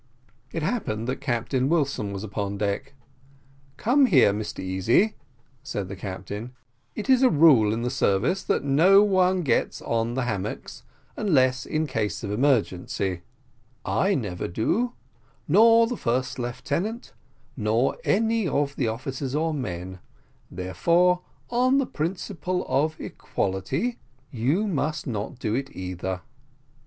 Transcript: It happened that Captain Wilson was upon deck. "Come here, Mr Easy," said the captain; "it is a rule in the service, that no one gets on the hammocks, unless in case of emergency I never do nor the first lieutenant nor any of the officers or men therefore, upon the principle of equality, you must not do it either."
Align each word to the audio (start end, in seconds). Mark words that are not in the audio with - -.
It 0.51 0.63
happened 0.63 1.07
that 1.07 1.17
Captain 1.21 1.69
Wilson 1.69 2.11
was 2.11 2.23
upon 2.23 2.57
deck. 2.57 2.95
"Come 3.77 4.07
here, 4.07 4.33
Mr 4.33 4.57
Easy," 4.59 5.13
said 5.61 5.89
the 5.89 5.95
captain; 5.95 6.55
"it 6.95 7.07
is 7.07 7.21
a 7.21 7.29
rule 7.29 7.71
in 7.71 7.83
the 7.83 7.91
service, 7.91 8.41
that 8.45 8.63
no 8.63 9.03
one 9.03 9.43
gets 9.43 9.79
on 9.79 10.15
the 10.15 10.23
hammocks, 10.23 10.81
unless 11.15 11.67
in 11.67 11.85
case 11.85 12.23
of 12.23 12.31
emergency 12.31 13.21
I 13.85 14.15
never 14.15 14.47
do 14.47 14.93
nor 15.47 15.85
the 15.85 15.97
first 15.97 16.39
lieutenant 16.39 17.13
nor 17.55 17.95
any 18.03 18.47
of 18.47 18.75
the 18.77 18.87
officers 18.87 19.35
or 19.35 19.53
men 19.53 19.99
therefore, 20.49 21.21
upon 21.45 21.77
the 21.77 21.85
principle 21.85 22.65
of 22.67 22.99
equality, 22.99 23.99
you 24.31 24.65
must 24.65 25.05
not 25.05 25.37
do 25.37 25.53
it 25.53 25.69
either." 25.75 26.21